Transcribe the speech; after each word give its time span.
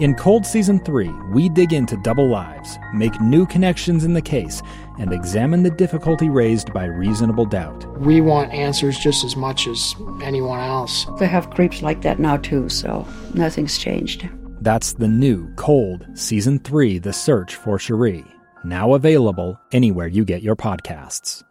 In 0.00 0.14
Cold 0.14 0.46
Season 0.46 0.78
3, 0.78 1.08
we 1.32 1.48
dig 1.48 1.72
into 1.72 1.96
double 1.96 2.28
lives, 2.28 2.78
make 2.94 3.20
new 3.20 3.44
connections 3.44 4.04
in 4.04 4.12
the 4.12 4.22
case, 4.22 4.62
and 5.00 5.12
examine 5.12 5.64
the 5.64 5.72
difficulty 5.72 6.28
raised 6.28 6.72
by 6.72 6.84
reasonable 6.84 7.44
doubt. 7.44 7.84
We 7.98 8.20
want 8.20 8.52
answers 8.52 8.96
just 8.96 9.24
as 9.24 9.34
much 9.34 9.66
as 9.66 9.96
anyone 10.22 10.60
else. 10.60 11.04
They 11.18 11.26
have 11.26 11.50
creeps 11.50 11.82
like 11.82 12.02
that 12.02 12.20
now 12.20 12.36
too, 12.36 12.68
so 12.68 13.08
nothing's 13.34 13.76
changed. 13.76 14.28
That's 14.60 14.92
the 14.92 15.08
new 15.08 15.52
Cold 15.56 16.06
Season 16.14 16.60
3 16.60 16.98
The 16.98 17.12
Search 17.12 17.56
for 17.56 17.76
Sheree, 17.76 18.24
now 18.62 18.94
available 18.94 19.58
anywhere 19.72 20.06
you 20.06 20.24
get 20.24 20.42
your 20.42 20.54
podcasts. 20.54 21.42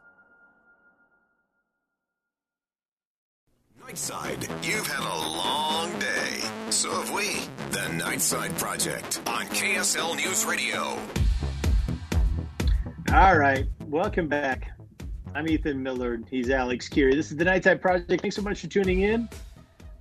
Nightside, 3.82 4.48
you've 4.66 4.88
had 4.88 5.04
a 5.04 5.20
long 5.38 6.00
day. 6.00 6.50
So 6.70 6.92
have 6.92 7.12
we. 7.12 7.42
The 7.88 7.94
Nightside 7.94 8.58
Project 8.58 9.22
on 9.28 9.46
KSL 9.46 10.18
News 10.18 10.44
Radio. 10.44 11.00
All 13.14 13.38
right, 13.38 13.66
welcome 13.86 14.28
back. 14.28 14.78
I'm 15.34 15.48
Ethan 15.48 15.82
Millard. 15.82 16.26
He's 16.30 16.50
Alex 16.50 16.90
Kirry. 16.90 17.16
This 17.16 17.32
is 17.32 17.38
the 17.38 17.46
Nightside 17.46 17.80
Project. 17.80 18.22
Thanks 18.22 18.36
so 18.36 18.42
much 18.42 18.60
for 18.60 18.68
tuning 18.68 19.04
in. 19.04 19.30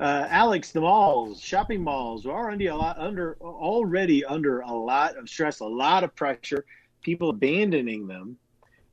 Uh, 0.00 0.26
Alex, 0.28 0.72
the 0.72 0.80
malls, 0.80 1.40
shopping 1.40 1.80
malls 1.80 2.26
are 2.26 2.50
under 2.50 2.70
a 2.70 2.74
lot 2.74 2.98
under 2.98 3.36
already 3.40 4.24
under 4.24 4.62
a 4.62 4.72
lot 4.72 5.16
of 5.16 5.28
stress, 5.28 5.60
a 5.60 5.64
lot 5.64 6.02
of 6.02 6.12
pressure. 6.16 6.64
People 7.02 7.30
abandoning 7.30 8.08
them. 8.08 8.36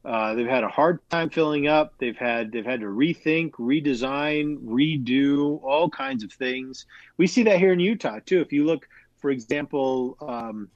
Uh, 0.06 0.34
they've 0.34 0.48
had 0.48 0.64
a 0.66 0.68
hard 0.68 1.00
time 1.10 1.30
filling 1.30 1.68
up. 1.68 1.94
They've 1.98 2.18
had 2.18 2.52
they've 2.52 2.66
had 2.66 2.82
to 2.82 2.88
rethink, 2.88 3.52
redesign, 3.52 4.58
redo 4.66 5.64
all 5.64 5.90
kinds 5.90 6.24
of 6.24 6.32
things. 6.34 6.86
We 7.18 7.28
see 7.28 7.44
that 7.44 7.58
here 7.58 7.72
in 7.74 7.80
Utah 7.80 8.20
too. 8.26 8.42
If 8.42 8.52
you 8.52 8.66
look, 8.66 8.88
for 9.20 9.30
example, 9.30 10.18
um, 10.20 10.68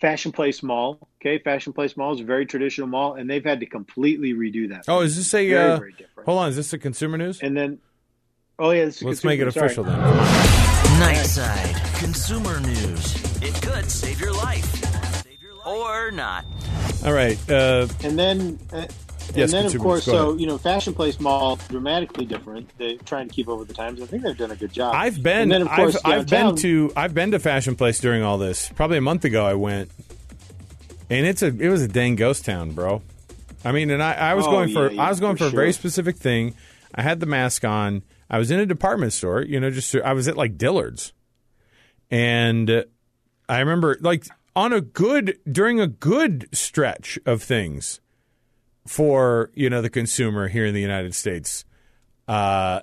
Fashion 0.00 0.32
Place 0.32 0.62
Mall. 0.62 1.06
Okay, 1.20 1.38
Fashion 1.38 1.74
Place 1.74 1.96
Mall 1.96 2.14
is 2.14 2.20
a 2.20 2.24
very 2.24 2.46
traditional 2.46 2.88
mall, 2.88 3.14
and 3.14 3.28
they've 3.28 3.44
had 3.44 3.60
to 3.60 3.66
completely 3.66 4.32
redo 4.32 4.70
that. 4.70 4.84
Oh, 4.88 5.00
is 5.02 5.16
this 5.16 5.32
a? 5.34 5.46
Very, 5.50 5.70
uh, 5.70 5.76
very 5.76 5.92
different. 5.92 6.26
hold 6.26 6.38
on, 6.38 6.48
is 6.48 6.56
this 6.56 6.72
a 6.72 6.78
consumer 6.78 7.18
news? 7.18 7.40
And 7.42 7.54
then, 7.54 7.78
oh 8.58 8.70
yeah, 8.70 8.86
this 8.86 8.96
is 8.96 9.02
Let's 9.02 9.20
consumer- 9.20 9.30
make 9.46 9.48
it 9.48 9.52
sorry. 9.52 9.66
official 9.66 9.84
then. 9.84 9.98
Nightside 10.98 11.98
Consumer 11.98 12.60
News. 12.60 13.42
It 13.42 13.54
could 13.62 13.90
save 13.90 14.20
your 14.20 14.32
life. 14.32 14.91
Or 15.64 16.10
not. 16.10 16.44
All 17.04 17.12
right. 17.12 17.38
Uh, 17.50 17.86
And 18.04 18.18
then, 18.18 18.58
uh, 18.72 18.76
and 19.28 19.36
Yes, 19.36 19.52
then 19.52 19.66
of 19.66 19.78
course, 19.78 20.04
so 20.04 20.30
ahead. 20.30 20.40
you 20.40 20.46
know, 20.46 20.58
Fashion 20.58 20.92
Place 20.94 21.18
Mall 21.20 21.56
dramatically 21.68 22.26
different. 22.26 22.68
They're 22.76 22.96
trying 22.98 23.28
to 23.28 23.34
keep 23.34 23.48
up 23.48 23.58
with 23.58 23.68
the 23.68 23.74
times. 23.74 24.00
I 24.02 24.06
think 24.06 24.22
they've 24.24 24.36
done 24.36 24.50
a 24.50 24.56
good 24.56 24.72
job. 24.72 24.94
I've 24.94 25.22
been. 25.22 25.42
And 25.42 25.52
then, 25.52 25.62
of 25.62 25.70
course, 25.70 25.96
I've, 26.04 26.20
I've 26.20 26.26
been 26.26 26.56
to. 26.56 26.92
I've 26.96 27.14
been 27.14 27.30
to 27.30 27.38
Fashion 27.38 27.76
Place 27.76 28.00
during 28.00 28.22
all 28.22 28.36
this. 28.38 28.68
Probably 28.70 28.98
a 28.98 29.02
month 29.02 29.24
ago, 29.24 29.46
I 29.46 29.54
went, 29.54 29.90
and 31.08 31.24
it's 31.26 31.42
a. 31.42 31.46
It 31.46 31.68
was 31.68 31.82
a 31.82 31.88
dang 31.88 32.16
ghost 32.16 32.44
town, 32.44 32.72
bro. 32.72 33.00
I 33.64 33.70
mean, 33.72 33.90
and 33.90 34.02
I, 34.02 34.12
I 34.14 34.34
was 34.34 34.46
Oh, 34.46 34.50
going 34.50 34.72
for. 34.72 34.90
yeah, 34.90 35.02
I 35.02 35.08
was 35.08 35.20
going 35.20 35.36
for 35.36 35.44
for, 35.44 35.48
a 35.48 35.50
very 35.56 35.68
sure. 35.68 35.78
specific 35.78 36.16
thing. 36.16 36.54
I 36.94 37.02
had 37.02 37.20
the 37.20 37.26
mask 37.26 37.64
on. 37.64 38.02
I 38.28 38.38
was 38.38 38.50
in 38.50 38.58
a 38.60 38.66
department 38.66 39.12
store. 39.12 39.40
You 39.42 39.60
know, 39.60 39.70
just 39.70 39.94
I 39.94 40.12
was 40.14 40.26
at 40.28 40.36
like 40.36 40.58
Dillard's, 40.58 41.12
and 42.10 42.68
uh, 42.68 42.82
I 43.48 43.60
remember 43.60 43.96
like 44.00 44.26
on 44.54 44.72
a 44.72 44.80
good 44.80 45.38
during 45.50 45.80
a 45.80 45.86
good 45.86 46.48
stretch 46.52 47.18
of 47.26 47.42
things 47.42 48.00
for 48.86 49.50
you 49.54 49.70
know 49.70 49.80
the 49.82 49.90
consumer 49.90 50.48
here 50.48 50.66
in 50.66 50.74
the 50.74 50.80
United 50.80 51.14
States. 51.14 51.64
Uh, 52.28 52.80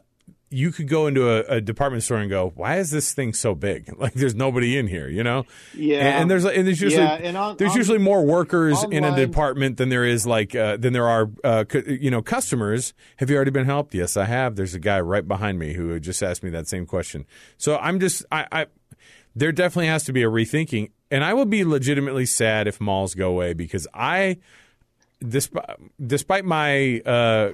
you 0.51 0.71
could 0.71 0.87
go 0.87 1.05
into 1.05 1.29
a, 1.29 1.57
a 1.57 1.61
department 1.61 2.01
store 2.01 2.17
and 2.17 2.27
go, 2.29 2.51
"Why 2.55 2.77
is 2.77 2.89
this 2.89 3.13
thing 3.13 3.33
so 3.33 3.53
big? 3.53 3.93
Like, 3.99 4.13
there's 4.13 4.33
nobody 4.33 4.77
in 4.77 4.87
here," 4.87 5.07
you 5.07 5.23
know? 5.23 5.45
Yeah. 5.75 5.97
And, 5.99 6.21
and 6.23 6.31
there's 6.31 6.43
and 6.45 6.65
there's 6.65 6.81
usually 6.81 7.03
Yeah, 7.03 7.13
and 7.21 7.37
on- 7.37 7.57
there's 7.57 7.71
on- 7.71 7.77
usually 7.77 7.99
more 7.99 8.25
workers 8.25 8.83
in 8.89 9.03
a 9.03 9.15
department 9.15 9.77
than 9.77 9.89
there 9.89 10.05
is 10.05 10.25
like 10.25 10.55
uh, 10.55 10.77
than 10.77 10.93
there 10.93 11.07
are 11.07 11.29
uh, 11.43 11.65
you 11.85 12.09
know 12.09 12.21
customers. 12.23 12.93
Have 13.17 13.29
you 13.29 13.35
already 13.35 13.51
been 13.51 13.65
helped? 13.65 13.93
Yes, 13.93 14.17
I 14.17 14.25
have. 14.25 14.55
There's 14.55 14.73
a 14.73 14.79
guy 14.79 14.99
right 15.01 15.27
behind 15.27 15.59
me 15.59 15.73
who 15.73 15.99
just 15.99 16.23
asked 16.23 16.41
me 16.41 16.49
that 16.49 16.67
same 16.67 16.85
question. 16.87 17.25
So 17.57 17.77
I'm 17.77 17.99
just 17.99 18.25
I. 18.31 18.47
I 18.51 18.65
there 19.35 19.51
definitely 19.51 19.87
has 19.87 20.03
to 20.05 20.11
be 20.13 20.23
a 20.23 20.27
rethinking, 20.27 20.89
and 21.11 21.23
I 21.23 21.33
will 21.33 21.45
be 21.45 21.63
legitimately 21.63 22.25
sad 22.25 22.67
if 22.67 22.79
malls 22.79 23.15
go 23.15 23.29
away 23.29 23.53
because 23.53 23.87
I, 23.93 24.37
despite 25.27 25.69
despite 26.05 26.45
my 26.45 26.99
uh, 26.99 27.51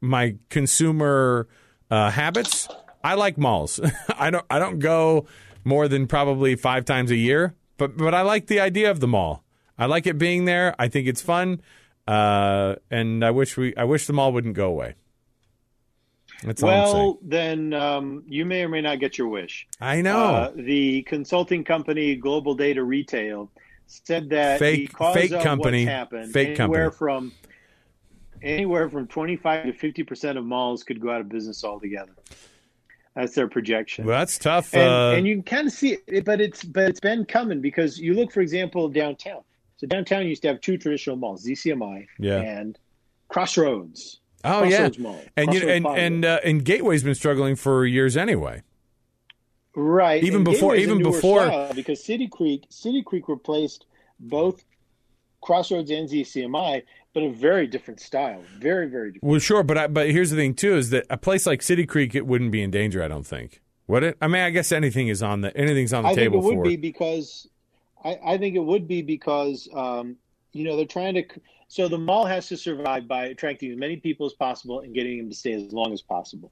my 0.00 0.36
consumer 0.48 1.48
uh, 1.90 2.10
habits, 2.10 2.68
I 3.02 3.14
like 3.14 3.38
malls. 3.38 3.80
I 4.18 4.30
don't 4.30 4.44
I 4.50 4.58
don't 4.58 4.78
go 4.78 5.26
more 5.64 5.88
than 5.88 6.06
probably 6.06 6.56
five 6.56 6.84
times 6.84 7.10
a 7.10 7.16
year, 7.16 7.54
but 7.76 7.96
but 7.96 8.14
I 8.14 8.22
like 8.22 8.46
the 8.46 8.60
idea 8.60 8.90
of 8.90 9.00
the 9.00 9.08
mall. 9.08 9.44
I 9.78 9.86
like 9.86 10.06
it 10.06 10.18
being 10.18 10.44
there. 10.44 10.74
I 10.78 10.88
think 10.88 11.06
it's 11.06 11.22
fun, 11.22 11.60
uh, 12.08 12.76
and 12.90 13.24
I 13.24 13.30
wish 13.30 13.56
we 13.56 13.74
I 13.76 13.84
wish 13.84 14.06
the 14.06 14.12
mall 14.12 14.32
wouldn't 14.32 14.54
go 14.54 14.68
away. 14.68 14.94
That's 16.44 16.62
well, 16.62 17.18
then 17.22 17.72
um, 17.74 18.22
you 18.28 18.44
may 18.44 18.62
or 18.62 18.68
may 18.68 18.80
not 18.80 19.00
get 19.00 19.18
your 19.18 19.26
wish. 19.28 19.66
I 19.80 20.00
know. 20.02 20.18
Uh, 20.18 20.52
the 20.54 21.02
consulting 21.02 21.64
company 21.64 22.14
Global 22.14 22.54
Data 22.54 22.82
Retail 22.84 23.50
said 23.86 24.28
that 24.30 24.58
Fake- 24.60 24.96
fake 25.14 25.32
of 25.32 25.42
company. 25.42 25.84
happened, 25.84 26.32
Fake 26.32 26.60
anywhere 26.60 26.90
company. 26.90 26.98
from 26.98 27.32
anywhere 28.42 28.88
from 28.88 29.08
25 29.08 29.64
to 29.64 29.72
50 29.72 30.02
percent 30.04 30.38
of 30.38 30.44
malls 30.44 30.84
could 30.84 31.00
go 31.00 31.10
out 31.10 31.20
of 31.20 31.28
business 31.28 31.64
altogether. 31.64 32.12
That's 33.16 33.34
their 33.34 33.48
projection. 33.48 34.04
well, 34.06 34.20
that's 34.20 34.38
tough. 34.38 34.72
and, 34.74 34.88
uh, 34.88 35.10
and 35.16 35.26
you 35.26 35.34
can 35.36 35.42
kind 35.42 35.66
of 35.66 35.72
see 35.72 35.98
it, 36.06 36.24
but 36.24 36.40
it's 36.40 36.62
but 36.62 36.84
it's 36.88 37.00
been 37.00 37.24
coming 37.24 37.60
because 37.60 37.98
you 37.98 38.14
look, 38.14 38.30
for 38.30 38.40
example, 38.42 38.88
downtown. 38.88 39.40
So 39.78 39.88
downtown 39.88 40.24
used 40.26 40.42
to 40.42 40.48
have 40.48 40.60
two 40.60 40.76
traditional 40.78 41.16
malls, 41.16 41.44
ZCMI 41.44 42.06
Yeah. 42.20 42.38
and 42.40 42.78
Crossroads. 43.28 44.20
Oh 44.44 44.62
yeah, 44.62 44.88
Mall. 44.98 45.20
and 45.36 45.52
you, 45.52 45.60
Crossroads 45.60 45.84
and 45.86 45.86
and 45.86 46.24
uh, 46.24 46.40
and 46.44 46.64
Gateway's 46.64 47.02
been 47.02 47.14
struggling 47.14 47.56
for 47.56 47.84
years 47.84 48.16
anyway. 48.16 48.62
Right. 49.74 50.22
Even 50.24 50.36
and 50.36 50.44
before- 50.44 50.74
Gateway's 50.74 50.98
even 50.98 51.02
before- 51.02 51.68
because 51.74 52.02
City 52.04 52.28
Creek 52.28 52.64
City 52.68 53.02
Creek 53.02 53.28
replaced 53.28 53.86
both 54.18 54.64
Crossroads 55.40 55.90
and 55.90 56.08
ZCMI, 56.08 56.82
but 57.14 57.22
a 57.22 57.30
very 57.30 57.66
different 57.66 58.00
style. 58.00 58.42
Very, 58.58 58.88
very 58.88 59.12
different. 59.12 59.30
Well, 59.30 59.40
sure, 59.40 59.62
but 59.62 59.78
I, 59.78 59.86
but 59.86 60.10
here's 60.10 60.30
the 60.30 60.36
thing 60.36 60.54
too: 60.54 60.76
is 60.76 60.90
that 60.90 61.06
a 61.10 61.16
place 61.16 61.46
like 61.46 61.62
City 61.62 61.86
Creek 61.86 62.14
it 62.14 62.26
wouldn't 62.26 62.50
be 62.50 62.62
in 62.62 62.70
danger. 62.70 63.02
I 63.02 63.08
don't 63.08 63.26
think. 63.26 63.60
Would 63.86 64.02
it? 64.02 64.18
I 64.20 64.26
mean, 64.28 64.42
I 64.42 64.50
guess 64.50 64.72
anything 64.72 65.08
is 65.08 65.22
on 65.22 65.40
the 65.42 65.56
anything's 65.56 65.92
on 65.92 66.02
the 66.02 66.10
I 66.10 66.14
think 66.14 66.24
table 66.32 66.40
it 66.40 66.44
would 66.44 66.56
for. 66.56 66.64
be 66.64 66.76
because 66.76 67.48
I, 68.04 68.18
I 68.24 68.38
think 68.38 68.56
it 68.56 68.64
would 68.64 68.86
be 68.88 69.02
because 69.02 69.68
um, 69.72 70.16
you 70.52 70.64
know 70.64 70.76
they're 70.76 70.84
trying 70.86 71.14
to 71.14 71.24
so 71.68 71.86
the 71.86 71.98
mall 71.98 72.24
has 72.24 72.48
to 72.48 72.56
survive 72.56 73.06
by 73.06 73.26
attracting 73.26 73.70
as 73.70 73.76
many 73.76 73.96
people 73.96 74.26
as 74.26 74.32
possible 74.32 74.80
and 74.80 74.94
getting 74.94 75.18
them 75.18 75.28
to 75.28 75.36
stay 75.36 75.52
as 75.52 75.72
long 75.72 75.92
as 75.92 76.00
possible. 76.00 76.50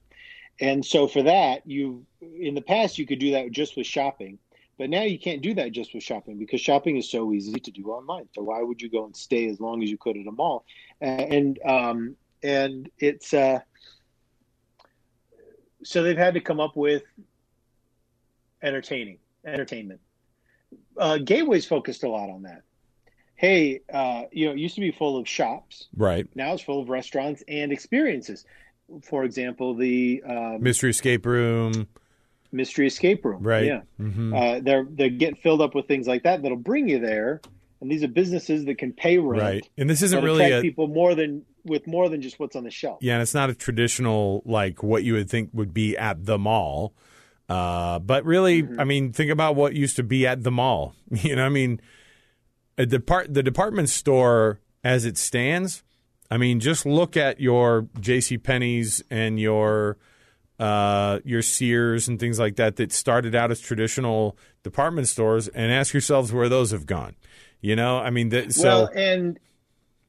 And 0.59 0.85
so 0.85 1.07
for 1.07 1.23
that, 1.23 1.65
you 1.65 2.05
in 2.21 2.53
the 2.53 2.61
past 2.61 2.97
you 2.97 3.05
could 3.05 3.19
do 3.19 3.31
that 3.31 3.51
just 3.51 3.75
with 3.75 3.87
shopping, 3.87 4.37
but 4.77 4.89
now 4.89 5.01
you 5.01 5.19
can't 5.19 5.41
do 5.41 5.53
that 5.55 5.71
just 5.71 5.93
with 5.93 6.03
shopping 6.03 6.37
because 6.37 6.61
shopping 6.61 6.97
is 6.97 7.09
so 7.09 7.33
easy 7.33 7.59
to 7.59 7.71
do 7.71 7.87
online. 7.87 8.27
So 8.33 8.43
why 8.43 8.61
would 8.61 8.81
you 8.81 8.89
go 8.89 9.05
and 9.05 9.15
stay 9.15 9.47
as 9.49 9.59
long 9.59 9.83
as 9.83 9.89
you 9.89 9.97
could 9.97 10.17
at 10.17 10.27
a 10.27 10.31
mall? 10.31 10.65
And 11.01 11.59
um, 11.65 12.15
and 12.43 12.89
it's 12.99 13.33
uh, 13.33 13.59
so 15.83 16.03
they've 16.03 16.17
had 16.17 16.35
to 16.35 16.41
come 16.41 16.59
up 16.59 16.75
with 16.75 17.03
entertaining 18.61 19.17
entertainment. 19.45 19.99
Uh, 20.97 21.17
Gateway's 21.17 21.65
focused 21.65 22.03
a 22.03 22.09
lot 22.09 22.29
on 22.29 22.43
that. 22.43 22.63
Hey, 23.37 23.81
uh, 23.93 24.23
you 24.31 24.47
know, 24.47 24.51
it 24.51 24.57
used 24.57 24.75
to 24.75 24.81
be 24.81 24.91
full 24.91 25.15
of 25.17 25.27
shops. 25.27 25.87
right. 25.95 26.27
Now 26.35 26.51
it's 26.53 26.61
full 26.61 26.81
of 26.81 26.89
restaurants 26.89 27.43
and 27.47 27.71
experiences. 27.71 28.45
For 29.03 29.23
example, 29.23 29.75
the 29.75 30.23
um, 30.27 30.61
Mystery 30.63 30.89
escape 30.89 31.25
room. 31.25 31.87
mystery 32.51 32.87
escape 32.87 33.23
room. 33.25 33.43
Right. 33.43 33.65
Yeah. 33.65 33.81
Mhm. 34.01 34.33
Uh, 34.35 34.59
they're 34.61 34.85
they 34.89 35.09
get 35.09 35.37
filled 35.37 35.61
up 35.61 35.75
with 35.75 35.87
things 35.87 36.07
like 36.07 36.23
that 36.23 36.41
that'll 36.41 36.57
bring 36.57 36.89
you 36.89 36.99
there, 36.99 37.41
and 37.81 37.91
these 37.91 38.03
are 38.03 38.07
businesses 38.07 38.65
that 38.65 38.77
can 38.77 38.91
pay 38.93 39.17
rent. 39.17 39.41
Right. 39.43 39.69
And 39.77 39.89
this 39.89 40.01
isn't 40.01 40.23
really 40.23 40.51
a 40.51 40.61
people 40.61 40.87
more 40.87 41.13
than 41.15 41.43
with 41.65 41.85
more 41.85 42.07
than 42.09 42.21
just 42.21 42.39
what's 42.39 42.55
on 42.55 42.63
the 42.63 42.71
shelf. 42.71 42.99
yeah, 43.01 43.13
and 43.13 43.21
it's 43.21 43.33
not 43.33 43.49
a 43.49 43.53
traditional 43.53 44.41
like 44.45 44.81
what 44.81 45.03
you 45.03 45.13
would 45.13 45.29
think 45.29 45.49
would 45.53 45.73
be 45.73 45.95
at 45.97 46.25
the 46.25 46.37
mall. 46.39 46.93
Uh, 47.49 47.99
but 47.99 48.25
really, 48.25 48.63
Mm-hmm. 48.63 48.79
I 48.79 48.83
mean, 48.85 49.13
think 49.13 49.31
about 49.31 49.55
what 49.55 49.73
used 49.75 49.95
to 49.97 50.03
be 50.03 50.25
at 50.25 50.43
the 50.43 50.51
mall. 50.51 50.95
You 51.11 51.35
know, 51.35 51.45
I 51.45 51.49
mean, 51.49 51.79
depart 52.85 53.33
the 53.33 53.43
department 53.43 53.89
store 53.89 54.59
as 54.83 55.05
it 55.05 55.17
stands. 55.17 55.83
I 56.29 56.37
mean, 56.37 56.59
just 56.59 56.85
look 56.85 57.15
at 57.17 57.39
your 57.39 57.87
J.C. 57.99 58.37
Penney's 58.37 59.01
and 59.09 59.39
your 59.39 59.97
uh, 60.59 61.19
your 61.23 61.41
Sears 61.41 62.07
and 62.07 62.19
things 62.19 62.39
like 62.39 62.55
that 62.55 62.77
that 62.77 62.91
started 62.91 63.35
out 63.35 63.51
as 63.51 63.59
traditional 63.59 64.37
department 64.63 65.07
stores, 65.07 65.47
and 65.47 65.71
ask 65.71 65.93
yourselves 65.93 66.33
where 66.33 66.49
those 66.49 66.71
have 66.71 66.85
gone. 66.85 67.15
You 67.61 67.75
know, 67.75 67.99
I 67.99 68.09
mean, 68.09 68.29
the, 68.29 68.51
so 68.51 68.63
well, 68.63 68.89
and 68.95 69.39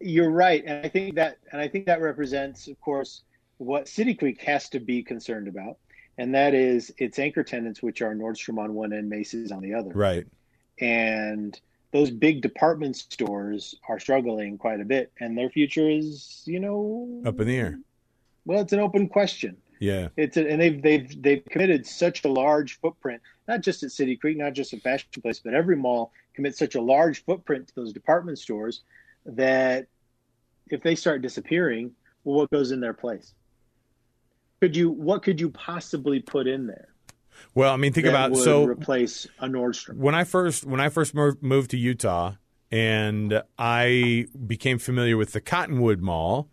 you're 0.00 0.30
right, 0.30 0.62
and 0.64 0.84
I 0.84 0.88
think 0.88 1.14
that 1.16 1.38
and 1.52 1.60
I 1.60 1.68
think 1.68 1.86
that 1.86 2.00
represents, 2.00 2.66
of 2.68 2.80
course, 2.80 3.22
what 3.58 3.88
City 3.88 4.14
Creek 4.14 4.40
has 4.42 4.68
to 4.70 4.80
be 4.80 5.02
concerned 5.02 5.48
about, 5.48 5.78
and 6.16 6.34
that 6.34 6.54
is 6.54 6.92
its 6.98 7.18
anchor 7.18 7.44
tenants, 7.44 7.82
which 7.82 8.02
are 8.02 8.14
Nordstrom 8.14 8.58
on 8.58 8.74
one 8.74 8.92
end, 8.92 9.08
Macy's 9.08 9.52
on 9.52 9.62
the 9.62 9.74
other, 9.74 9.90
right. 9.90 10.26
and 10.80 11.58
those 11.92 12.10
big 12.10 12.42
department 12.42 12.96
stores 12.96 13.74
are 13.88 13.98
struggling 13.98 14.58
quite 14.58 14.80
a 14.80 14.84
bit, 14.84 15.10
and 15.20 15.36
their 15.36 15.48
future 15.50 15.88
is, 15.88 16.42
you 16.44 16.60
know, 16.60 17.22
Up 17.24 17.40
in 17.40 17.46
the 17.46 17.56
air. 17.56 17.78
well, 18.44 18.60
it's 18.60 18.72
an 18.72 18.80
open 18.80 19.08
question. 19.08 19.56
Yeah. 19.80 20.08
It's 20.16 20.36
a, 20.36 20.48
and 20.50 20.60
they've 20.60 20.82
they've 20.82 21.22
they've 21.22 21.44
committed 21.50 21.86
such 21.86 22.24
a 22.24 22.28
large 22.28 22.80
footprint, 22.80 23.22
not 23.46 23.60
just 23.60 23.82
at 23.84 23.92
City 23.92 24.16
Creek, 24.16 24.36
not 24.36 24.52
just 24.52 24.72
at 24.72 24.82
Fashion 24.82 25.08
Place, 25.22 25.38
but 25.38 25.54
every 25.54 25.76
mall 25.76 26.12
commits 26.34 26.58
such 26.58 26.74
a 26.74 26.80
large 26.80 27.24
footprint 27.24 27.68
to 27.68 27.74
those 27.76 27.92
department 27.92 28.38
stores 28.38 28.82
that 29.24 29.86
if 30.70 30.82
they 30.82 30.94
start 30.96 31.22
disappearing, 31.22 31.92
well, 32.24 32.36
what 32.38 32.50
goes 32.50 32.72
in 32.72 32.80
their 32.80 32.92
place? 32.92 33.34
Could 34.60 34.74
you 34.76 34.90
what 34.90 35.22
could 35.22 35.40
you 35.40 35.48
possibly 35.50 36.18
put 36.20 36.48
in 36.48 36.66
there? 36.66 36.88
Well, 37.54 37.72
I 37.72 37.76
mean, 37.76 37.92
think 37.92 38.06
about 38.06 38.30
would 38.32 38.44
so 38.44 38.64
replace 38.64 39.26
a 39.38 39.46
Nordstrom. 39.46 39.96
when 39.96 40.14
I 40.14 40.24
first 40.24 40.64
when 40.64 40.80
I 40.80 40.88
first 40.88 41.14
moved 41.14 41.70
to 41.70 41.76
Utah 41.76 42.32
and 42.70 43.42
I 43.58 44.26
became 44.46 44.78
familiar 44.78 45.16
with 45.16 45.32
the 45.32 45.40
Cottonwood 45.40 46.00
Mall, 46.00 46.48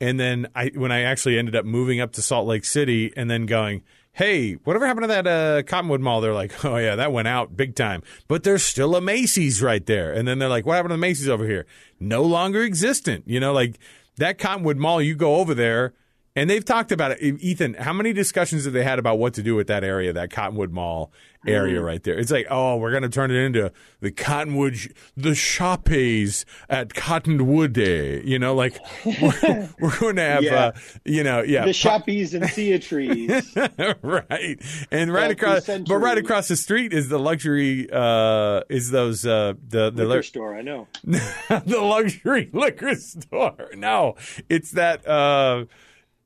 and 0.00 0.18
then 0.18 0.48
I 0.54 0.72
when 0.74 0.92
I 0.92 1.02
actually 1.02 1.38
ended 1.38 1.56
up 1.56 1.64
moving 1.64 2.00
up 2.00 2.12
to 2.12 2.22
Salt 2.22 2.46
Lake 2.46 2.64
City 2.64 3.12
and 3.16 3.30
then 3.30 3.46
going, 3.46 3.82
hey, 4.12 4.54
whatever 4.64 4.86
happened 4.86 5.04
to 5.04 5.08
that 5.08 5.26
uh, 5.26 5.62
Cottonwood 5.62 6.00
Mall? 6.00 6.20
They're 6.20 6.34
like, 6.34 6.64
oh 6.64 6.76
yeah, 6.76 6.96
that 6.96 7.12
went 7.12 7.28
out 7.28 7.56
big 7.56 7.74
time, 7.74 8.02
but 8.28 8.42
there's 8.42 8.62
still 8.62 8.96
a 8.96 9.00
Macy's 9.00 9.62
right 9.62 9.84
there. 9.84 10.12
And 10.12 10.26
then 10.26 10.38
they're 10.38 10.48
like, 10.48 10.66
what 10.66 10.74
happened 10.76 10.90
to 10.90 10.94
the 10.94 11.00
Macy's 11.00 11.28
over 11.28 11.46
here? 11.46 11.66
No 12.00 12.22
longer 12.22 12.62
existent. 12.62 13.24
You 13.26 13.40
know, 13.40 13.52
like 13.52 13.78
that 14.16 14.38
Cottonwood 14.38 14.78
Mall, 14.78 15.00
you 15.00 15.14
go 15.14 15.36
over 15.36 15.54
there. 15.54 15.94
And 16.36 16.50
they've 16.50 16.64
talked 16.64 16.92
about 16.92 17.12
it. 17.12 17.22
Ethan, 17.22 17.74
how 17.74 17.94
many 17.94 18.12
discussions 18.12 18.64
have 18.64 18.74
they 18.74 18.84
had 18.84 18.98
about 18.98 19.18
what 19.18 19.32
to 19.34 19.42
do 19.42 19.54
with 19.56 19.68
that 19.68 19.82
area, 19.82 20.12
that 20.12 20.30
Cottonwood 20.30 20.70
Mall 20.70 21.10
area 21.46 21.80
right 21.80 22.02
there? 22.02 22.18
It's 22.18 22.30
like, 22.30 22.46
oh, 22.50 22.76
we're 22.76 22.90
going 22.90 23.04
to 23.04 23.08
turn 23.08 23.30
it 23.30 23.36
into 23.36 23.72
the 24.00 24.10
Cottonwood, 24.10 24.76
sh- 24.76 24.88
the 25.16 25.30
shoppies 25.30 26.44
at 26.68 26.92
Cottonwood 26.92 27.72
Day. 27.72 28.22
You 28.22 28.38
know, 28.38 28.54
like 28.54 28.78
we're, 29.06 29.70
we're 29.80 29.98
going 29.98 30.16
to 30.16 30.22
have, 30.22 30.42
Yeah. 30.42 30.54
uh, 30.54 30.72
you 31.06 31.24
know, 31.24 31.40
yeah. 31.40 31.64
the 31.64 31.70
shoppies 31.70 32.34
and 32.34 32.50
sea 32.50 32.78
trees. 32.80 33.56
right. 34.02 34.60
And 34.90 35.10
right 35.10 35.30
across, 35.30 35.64
but 35.64 35.96
right 35.96 36.18
across 36.18 36.48
the 36.48 36.56
street 36.56 36.92
is 36.92 37.08
the 37.08 37.18
luxury, 37.18 37.88
uh, 37.90 38.60
is 38.68 38.90
those, 38.90 39.24
uh, 39.24 39.54
the, 39.66 39.90
the, 39.90 40.04
liquor 40.04 40.22
store, 40.22 40.54
I 40.54 40.60
know. 40.60 40.86
the 41.02 41.80
luxury 41.80 42.50
liquor 42.52 42.94
store. 42.94 43.70
No, 43.74 44.16
it's 44.50 44.72
that. 44.72 45.08
Uh, 45.08 45.64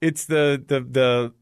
it's 0.00 0.24
the 0.26 0.62
the 0.66 0.80
the. 0.80 1.32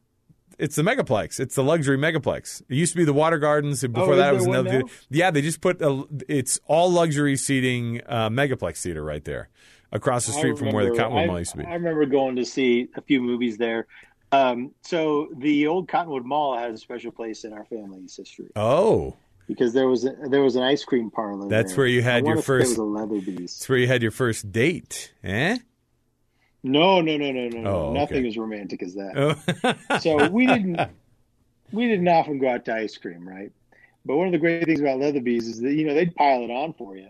It's 0.57 0.75
the 0.75 0.81
megaplex. 0.81 1.39
It's 1.39 1.55
the 1.55 1.63
luxury 1.63 1.97
megaplex. 1.97 2.63
It 2.67 2.75
used 2.75 2.91
to 2.91 2.97
be 2.97 3.05
the 3.05 3.13
Water 3.13 3.37
Gardens, 3.37 3.81
and 3.81 3.93
before 3.93 4.15
Oh, 4.15 4.17
that 4.17 4.33
it 4.33 4.35
was 4.35 4.45
another. 4.45 4.83
Yeah, 5.09 5.31
they 5.31 5.41
just 5.41 5.61
put 5.61 5.81
a. 5.81 6.03
It's 6.27 6.59
all 6.67 6.91
luxury 6.91 7.37
seating, 7.37 8.01
uh, 8.05 8.29
megaplex 8.29 8.81
theater 8.81 9.01
right 9.01 9.23
there, 9.23 9.47
across 9.93 10.25
the 10.25 10.33
street 10.33 10.57
from 10.57 10.71
where 10.73 10.83
the 10.83 10.97
Cottonwood 10.97 11.23
I- 11.23 11.27
Mall 11.27 11.39
used 11.39 11.51
to 11.51 11.59
be. 11.59 11.63
I 11.63 11.75
remember 11.75 12.05
going 12.05 12.35
to 12.35 12.45
see 12.45 12.89
a 12.97 13.01
few 13.01 13.21
movies 13.21 13.57
there. 13.57 13.87
Um, 14.33 14.71
so 14.81 15.29
the 15.37 15.65
old 15.67 15.87
Cottonwood 15.87 16.25
Mall 16.25 16.57
has 16.57 16.75
a 16.75 16.77
special 16.77 17.13
place 17.13 17.45
in 17.45 17.53
our 17.53 17.63
family's 17.63 18.17
history 18.17 18.49
oh, 18.57 19.15
because 19.47 19.71
there 19.71 19.87
was 19.87 20.03
a, 20.05 20.13
there 20.29 20.41
was 20.43 20.57
an 20.57 20.63
ice 20.63 20.83
cream 20.83 21.09
parlor. 21.09 21.47
That's 21.47 21.71
there. 21.71 21.77
where 21.77 21.87
you 21.87 22.01
had 22.01 22.27
your 22.27 22.41
first- 22.41 22.65
It 22.65 22.69
was 22.71 22.77
a 22.79 22.83
Leatherby's. 22.83 23.55
it's 23.55 23.69
where 23.69 23.77
you 23.77 23.87
had 23.87 24.01
your 24.01 24.11
first 24.11 24.51
date, 24.51 25.13
eh? 25.23 25.57
No, 26.63 27.01
no, 27.01 27.17
no, 27.17 27.31
no, 27.31 27.47
no, 27.47 27.61
no. 27.61 27.69
Oh, 27.69 27.79
okay. 27.89 27.99
Nothing 27.99 28.25
as 28.25 28.37
romantic 28.37 28.83
as 28.83 28.95
that. 28.95 29.13
Oh. 29.15 29.97
so 29.99 30.27
we 30.29 30.45
didn't 30.45 30.79
we 31.71 31.87
didn't 31.87 32.07
often 32.07 32.39
go 32.39 32.49
out 32.49 32.65
to 32.65 32.75
ice 32.75 32.97
cream, 32.97 33.27
right? 33.27 33.51
But 34.05 34.17
one 34.17 34.27
of 34.27 34.31
the 34.31 34.39
great 34.39 34.65
things 34.65 34.79
about 34.79 34.99
Leatherby's 34.99 35.47
is 35.47 35.61
that 35.61 35.73
you 35.73 35.85
know 35.85 35.93
they'd 35.93 36.15
pile 36.15 36.43
it 36.43 36.51
on 36.51 36.73
for 36.73 36.95
you. 36.95 37.09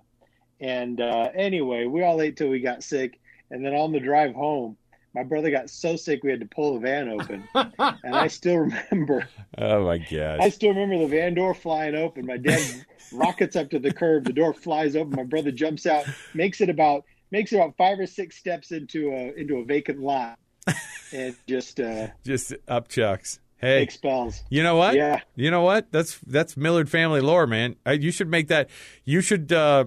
And 0.59 0.99
uh, 0.99 1.29
anyway, 1.33 1.85
we 1.85 2.03
all 2.03 2.21
ate 2.21 2.35
till 2.37 2.49
we 2.49 2.59
got 2.59 2.83
sick, 2.83 3.19
and 3.49 3.65
then 3.65 3.73
on 3.73 3.91
the 3.91 3.99
drive 3.99 4.35
home, 4.35 4.77
my 5.15 5.23
brother 5.23 5.49
got 5.49 5.69
so 5.69 5.95
sick 5.95 6.23
we 6.23 6.31
had 6.31 6.39
to 6.41 6.45
pull 6.45 6.73
the 6.73 6.79
van 6.79 7.09
open. 7.09 7.47
and 7.55 8.15
I 8.15 8.27
still 8.27 8.57
remember, 8.57 9.27
oh 9.57 9.85
my 9.85 9.97
gosh. 9.97 10.39
I 10.41 10.49
still 10.49 10.69
remember 10.69 10.99
the 10.99 11.07
van 11.07 11.33
door 11.33 11.53
flying 11.53 11.95
open. 11.95 12.25
My 12.25 12.37
dad 12.37 12.61
rockets 13.13 13.55
up 13.55 13.69
to 13.71 13.79
the 13.79 13.93
curb, 13.93 14.25
the 14.25 14.33
door 14.33 14.53
flies 14.53 14.95
open. 14.95 15.15
My 15.15 15.23
brother 15.23 15.51
jumps 15.51 15.85
out, 15.85 16.05
makes 16.33 16.61
it 16.61 16.69
about 16.69 17.05
makes 17.31 17.51
about 17.51 17.75
five 17.77 17.99
or 17.99 18.05
six 18.07 18.37
steps 18.37 18.71
into 18.71 19.11
a 19.11 19.33
into 19.39 19.57
a 19.57 19.63
vacant 19.65 19.99
lot, 19.99 20.37
and 21.13 21.35
just 21.47 21.79
uh, 21.79 22.07
just 22.25 22.53
up 22.67 22.87
chucks. 22.87 23.39
Hey, 23.57 23.83
expels. 23.83 24.41
You 24.49 24.63
know 24.63 24.77
what? 24.77 24.95
Yeah. 24.95 25.19
You 25.35 25.51
know 25.51 25.61
what? 25.63 25.91
That's 25.91 26.17
that's 26.25 26.55
Millard 26.55 26.89
family 26.89 27.19
lore, 27.21 27.45
man. 27.45 27.75
You 27.85 28.11
should 28.11 28.29
make 28.29 28.47
that. 28.47 28.69
You 29.05 29.21
should. 29.21 29.51
Uh, 29.51 29.85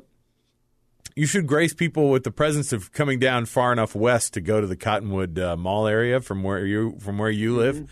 you 1.15 1.27
should 1.27 1.47
grace 1.47 1.75
people 1.75 2.09
with 2.11 2.25
the 2.25 2.31
presence 2.31 2.73
of 2.73 2.91
coming 2.93 3.19
down 3.19 3.45
far 3.45 3.71
enough 3.73 3.95
west 3.95 4.33
to 4.35 4.41
go 4.41 4.63
to 4.63 4.67
the 4.67 4.77
Cottonwood 4.77 5.39
uh, 5.39 5.57
Mall 5.59 5.87
area 5.87 6.21
from 6.23 6.43
where 6.43 6.65
you 6.65 6.97
from 7.01 7.19
where 7.19 7.31
you 7.31 7.57
live, 7.57 7.77
Mm-hmm. 7.77 7.85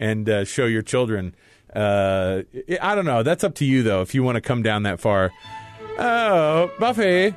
and 0.00 0.28
uh, 0.28 0.44
show 0.44 0.64
your 0.66 0.80
children. 0.82 1.34
Uh, 1.74 2.42
I 2.80 2.94
don't 2.94 3.04
know. 3.06 3.22
That's 3.22 3.44
up 3.44 3.54
to 3.56 3.64
you, 3.64 3.82
though. 3.82 4.00
If 4.02 4.14
you 4.14 4.22
want 4.22 4.36
to 4.36 4.40
come 4.42 4.62
down 4.62 4.82
that 4.84 5.00
far. 5.00 5.32
Oh, 5.98 6.70
Buffy, 6.78 7.34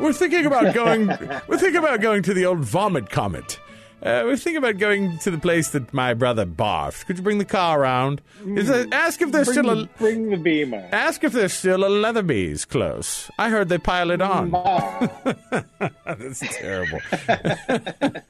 we're 0.00 0.12
thinking 0.12 0.46
about 0.46 0.74
going. 0.80 1.06
we're 1.46 1.58
thinking 1.58 1.76
about 1.78 2.00
going 2.00 2.22
to 2.24 2.34
the 2.34 2.46
old 2.46 2.60
vomit 2.60 3.10
comet. 3.10 3.58
Uh, 4.02 4.22
we're 4.24 4.34
thinking 4.34 4.56
about 4.56 4.78
going 4.78 5.18
to 5.18 5.30
the 5.30 5.36
place 5.36 5.68
that 5.72 5.92
my 5.92 6.14
brother 6.14 6.46
barfed. 6.46 7.04
Could 7.04 7.18
you 7.18 7.22
bring 7.22 7.36
the 7.36 7.44
car 7.44 7.82
around? 7.82 8.22
Is 8.46 8.68
there, 8.68 8.86
ask 8.92 9.20
if 9.20 9.30
there's 9.30 9.48
Bring, 9.48 9.58
still 9.58 9.78
a 9.82 9.86
bring 9.98 10.30
the 10.30 10.38
beamer. 10.38 10.88
ask 10.90 11.22
if 11.22 11.32
there's 11.34 11.52
still 11.52 11.84
a 11.84 11.90
Leatherby's 11.90 12.64
close. 12.64 13.30
I 13.38 13.50
heard 13.50 13.68
they 13.68 13.76
pile 13.76 14.10
it 14.10 14.22
on. 14.22 14.52
That's 16.06 16.40
terrible. 16.56 17.00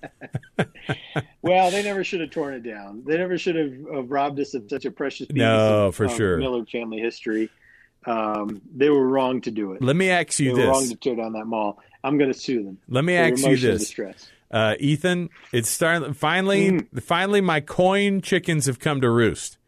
well, 1.43 1.71
they 1.71 1.83
never 1.85 2.03
should 2.05 2.21
have 2.21 2.31
torn 2.31 2.55
it 2.55 2.65
down. 2.65 3.05
They 3.07 3.17
never 3.17 3.39
should 3.39 3.55
have, 3.55 4.11
robbed 4.11 4.41
us 4.41 4.55
of 4.55 4.65
such 4.69 4.85
a 4.87 4.91
precious 4.91 5.29
piece 5.29 5.37
No, 5.37 5.87
of, 5.87 5.95
for 5.95 6.07
of 6.07 6.13
sure. 6.13 6.37
Millard 6.39 6.69
family 6.69 6.99
history. 6.99 7.49
Um, 8.07 8.63
they 8.75 8.89
were 8.89 9.07
wrong 9.07 9.41
to 9.43 9.51
do 9.51 9.73
it. 9.73 9.83
Let 9.83 9.97
me 9.97 10.09
ask 10.11 10.39
you 10.39 10.55
they 10.55 10.63
were 10.65 10.71
wrong 10.73 10.89
to 10.89 10.97
tear 10.97 11.17
down 11.17 11.33
that 11.35 11.45
mall. 11.47 11.79
I'm 12.03 12.17
going 12.17 12.33
to 12.33 12.39
sue 12.39 12.65
them. 12.65 12.79
Let 12.89 13.05
me 13.05 13.15
ask 13.15 13.45
you 13.47 13.57
this. 13.57 13.81
Distress. 13.81 14.29
Uh, 14.51 14.75
Ethan, 14.81 15.29
it's 15.53 15.69
starting. 15.69 16.13
Finally, 16.15 16.71
Mm. 16.71 17.03
finally, 17.03 17.41
my 17.41 17.61
coin 17.61 18.21
chickens 18.21 18.67
have 18.67 18.79
come 18.81 19.01
to 19.03 19.11
roost. 19.11 19.59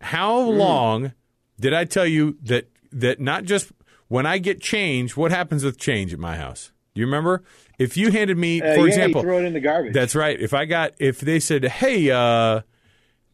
How 0.00 0.40
Mm. 0.44 0.56
long 0.58 1.12
did 1.58 1.74
I 1.74 1.84
tell 1.84 2.06
you 2.06 2.38
that 2.44 2.68
that 2.92 3.20
not 3.20 3.44
just 3.44 3.72
when 4.08 4.26
I 4.26 4.38
get 4.38 4.60
change? 4.60 5.16
What 5.16 5.30
happens 5.32 5.64
with 5.64 5.76
change 5.78 6.12
at 6.12 6.18
my 6.18 6.36
house? 6.36 6.72
Do 6.94 7.00
you 7.00 7.06
remember? 7.06 7.42
If 7.78 7.96
you 7.96 8.10
handed 8.10 8.38
me, 8.38 8.60
Uh, 8.62 8.74
for 8.74 8.80
yeah, 8.80 8.86
example, 8.94 9.22
throw 9.22 9.38
it 9.38 9.44
in 9.44 9.52
the 9.52 9.60
garbage. 9.60 9.92
That's 9.92 10.14
right. 10.14 10.40
If 10.40 10.54
I 10.54 10.64
got, 10.64 10.92
if 10.98 11.20
they 11.20 11.38
said, 11.40 11.64
"Hey, 11.64 12.10
uh, 12.10 12.60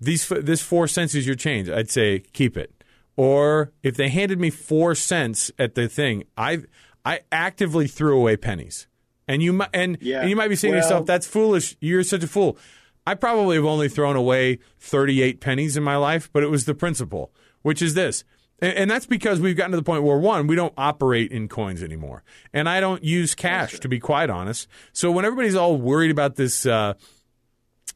these 0.01 0.27
this 0.29 0.63
four 0.63 0.89
cents 0.89 1.15
is 1.15 1.27
your 1.27 1.37
change," 1.37 1.69
I'd 1.71 1.91
say 1.91 2.21
keep 2.33 2.57
it. 2.57 2.73
Or 3.17 3.73
if 3.83 3.97
they 3.97 4.09
handed 4.09 4.39
me 4.39 4.51
four 4.51 4.95
cents 4.95 5.51
at 5.59 5.75
the 5.75 5.89
thing, 5.89 6.25
I 6.37 6.63
I 7.05 7.21
actively 7.33 7.87
threw 7.87 8.19
away 8.19 8.37
pennies. 8.37 8.87
And 9.29 9.43
you 9.43 9.53
might 9.53 9.71
and, 9.73 9.97
Yeah. 10.01 10.21
and 10.21 10.31
you 10.31 10.37
might 10.37 10.49
be 10.49 10.57
saying 10.57 10.73
to 10.75 10.79
yourself, 10.79 11.07
"That's 11.07 11.27
foolish. 11.27 11.77
You're 11.81 12.03
such 12.05 12.23
a 12.23 12.29
fool." 12.29 12.59
I 13.07 13.15
probably 13.15 13.57
have 13.57 13.65
only 13.65 13.89
thrown 13.89 14.17
away 14.17 14.59
38 14.81 15.41
pennies 15.41 15.77
in 15.77 15.83
my 15.85 15.97
life, 15.97 16.29
but 16.33 16.43
it 16.43 16.51
was 16.51 16.65
the 16.65 16.75
principle, 16.75 17.31
which 17.63 17.81
is 17.81 17.95
this. 17.95 18.25
And, 18.59 18.73
and 18.77 18.91
that's 18.91 19.07
because 19.07 19.39
we've 19.41 19.57
gotten 19.57 19.71
to 19.71 19.77
the 19.77 19.83
point 19.85 20.03
where 20.03 20.19
one, 20.19 20.49
we 20.49 20.57
don't 20.57 20.75
operate 20.77 21.31
in 21.31 21.47
coins 21.47 21.83
anymore, 21.85 22.25
and 22.53 22.69
I 22.69 22.81
don't 22.81 23.05
use 23.05 23.35
cash 23.37 23.79
to 23.81 23.89
be 23.89 24.01
quite 24.01 24.29
honest. 24.29 24.67
So 24.93 25.11
when 25.13 25.25
everybody's 25.25 25.55
all 25.55 25.77
worried 25.79 26.11
about 26.11 26.37
this. 26.37 26.67
Uh, 26.67 26.95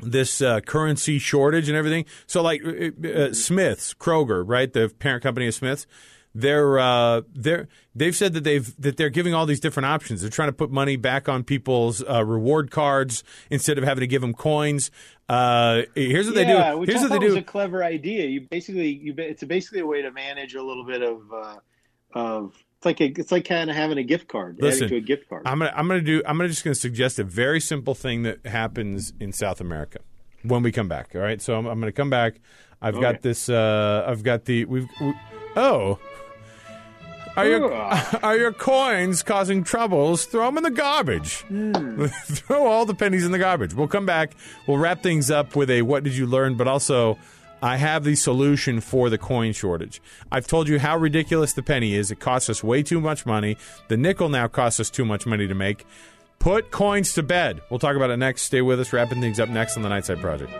this 0.03 0.41
uh, 0.41 0.61
currency 0.61 1.19
shortage 1.19 1.69
and 1.69 1.77
everything. 1.77 2.05
So, 2.27 2.43
like 2.43 2.63
uh, 2.65 3.09
uh, 3.09 3.33
Smiths, 3.33 3.95
Kroger, 3.95 4.43
right, 4.47 4.73
the 4.73 4.89
parent 4.99 5.23
company 5.23 5.47
of 5.47 5.55
Smiths, 5.55 5.87
they're 6.35 6.79
uh, 6.79 7.23
they're 7.35 7.69
they've 7.95 8.15
said 8.15 8.35
that 8.35 8.45
they've 8.45 8.75
that 8.81 8.97
they're 8.97 9.11
giving 9.11 9.35
all 9.35 9.47
these 9.47 9.61
different 9.61 9.87
options. 9.87 10.21
They're 10.21 10.31
trying 10.31 10.49
to 10.49 10.53
put 10.53 10.71
money 10.71 10.97
back 10.97 11.29
on 11.29 11.43
people's 11.43 12.03
uh, 12.09 12.25
reward 12.25 12.71
cards 12.71 13.25
instead 13.51 13.79
of 13.79 13.85
having 13.85 14.01
to 14.01 14.07
give 14.07 14.23
them 14.23 14.35
coins. 14.35 14.91
Uh, 15.29 15.83
here's 15.95 16.27
what 16.27 16.37
yeah, 16.37 16.73
they 16.73 16.77
do. 16.77 16.85
Here's 16.85 17.03
what 17.03 17.11
they 17.11 17.17
thought 17.17 17.25
was 17.25 17.35
do. 17.35 17.41
a 17.41 17.43
clever 17.43 17.83
idea. 17.83 18.27
You 18.27 18.43
basically 18.43 18.91
you 18.91 19.15
it's 19.19 19.43
basically 19.43 19.81
a 19.81 19.87
way 19.87 20.03
to 20.03 20.13
manage 20.13 20.55
a 20.55 20.63
little 20.63 20.85
bit 20.85 21.03
of 21.03 21.21
uh, 21.33 21.57
of 22.13 22.55
it's 22.81 22.87
like 22.87 23.01
a, 23.03 23.07
it's 23.21 23.31
like 23.31 23.45
kind 23.45 23.69
of 23.69 23.77
having 23.77 23.99
a 23.99 24.03
gift 24.03 24.27
card, 24.27 24.57
Listen, 24.59 24.89
to 24.89 24.97
a 24.97 25.01
gift 25.03 25.29
card. 25.29 25.43
I'm 25.45 25.59
gonna 25.59 25.71
I'm 25.77 25.87
gonna 25.87 26.01
do 26.01 26.23
I'm 26.27 26.39
gonna 26.39 26.49
just 26.49 26.65
gonna 26.65 26.75
suggest 26.75 27.19
a 27.19 27.25
very 27.25 27.61
simple 27.61 27.95
thing 27.95 28.23
that 28.23 28.47
happens 28.47 29.13
in 29.21 29.33
South 29.35 29.61
America 29.61 29.99
when 30.45 30.63
we 30.63 30.73
come 30.73 30.89
back. 30.89 31.11
All 31.15 31.21
right, 31.21 31.43
so 31.43 31.59
I'm, 31.59 31.67
I'm 31.67 31.79
gonna 31.79 31.93
come 31.93 32.09
back. 32.09 32.41
I've 32.81 32.95
Okay. 32.95 33.03
got 33.03 33.21
this. 33.21 33.51
Uh, 33.51 34.05
I've 34.09 34.23
got 34.23 34.47
the 34.47 34.65
we've. 34.65 34.89
We, 34.99 35.13
oh. 35.57 35.99
Are 37.37 37.47
your 37.47 37.71
are 38.23 38.37
your 38.39 38.53
coins 38.55 39.23
causing 39.23 39.63
troubles? 39.63 40.25
Throw 40.25 40.47
them 40.47 40.57
in 40.57 40.63
the 40.63 40.71
garbage. 40.71 41.45
Throw 42.25 42.67
all 42.67 42.87
the 42.87 42.95
pennies 42.95 43.27
in 43.27 43.31
the 43.33 43.39
garbage. 43.39 43.75
We'll 43.75 43.89
come 43.89 44.07
back. 44.07 44.33
We'll 44.67 44.79
wrap 44.79 45.03
things 45.03 45.31
up 45.31 45.55
with 45.55 45.69
a 45.69 45.83
what 45.83 46.03
did 46.03 46.17
you 46.17 46.27
learn, 46.27 46.57
but 46.57 46.67
also 46.67 47.19
I 47.63 47.77
have 47.77 48.05
the 48.05 48.15
solution 48.15 48.81
for 48.81 49.11
the 49.11 49.19
coin 49.19 49.53
shortage. 49.53 50.01
I've 50.33 50.47
told 50.47 50.69
you 50.69 50.79
how 50.79 50.97
ridiculous 50.97 51.53
the 51.53 51.63
penny 51.63 51.95
is. 51.95 52.11
It 52.11 52.21
costs 52.21 52.49
us 52.49 52.65
way 52.65 52.83
too 52.83 53.01
much 53.01 53.27
money. 53.27 53.57
The 53.89 53.97
nickel 53.97 54.29
now 54.29 54.49
costs 54.49 54.81
us 54.81 54.91
too 54.91 55.05
much 55.05 55.27
money 55.27 55.47
to 55.47 55.55
make. 55.55 55.85
Put 56.39 56.71
coins 56.71 57.13
to 57.15 57.23
bed. 57.23 57.61
We'll 57.69 57.79
talk 57.79 57.97
about 57.97 58.11
it 58.11 58.17
next. 58.17 58.43
Stay 58.43 58.63
with 58.63 58.81
us. 58.81 58.93
Wrapping 58.93 59.21
things 59.21 59.39
up 59.39 59.51
next 59.51 59.77
on 59.77 59.83
the 59.83 59.91
Nightside 59.91 60.21
Project. 60.21 60.53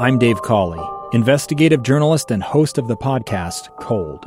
I'm 0.00 0.18
Dave 0.18 0.42
Cawley, 0.42 0.82
investigative 1.12 1.84
journalist 1.84 2.32
and 2.32 2.42
host 2.42 2.78
of 2.78 2.88
the 2.88 2.96
podcast 2.96 3.68
Cold. 3.78 4.26